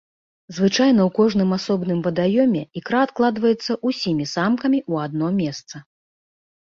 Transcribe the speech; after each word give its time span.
Звычайна 0.59 1.01
ў 1.07 1.09
кожным 1.17 1.49
асобным 1.57 1.99
вадаёме 2.07 2.61
ікра 2.83 2.99
адкладваецца 3.09 3.71
ўсімі 3.91 4.25
самкамі 4.35 4.79
ў 4.91 5.09
адно 5.09 5.27
месца. 5.41 5.75